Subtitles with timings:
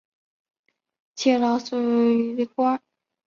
[1.13, 2.81] 积劳卒于官。